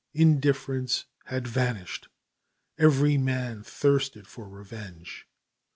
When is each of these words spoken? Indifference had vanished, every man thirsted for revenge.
Indifference 0.15 1.05
had 1.25 1.45
vanished, 1.47 2.07
every 2.75 3.19
man 3.19 3.61
thirsted 3.61 4.25
for 4.27 4.49
revenge. 4.49 5.27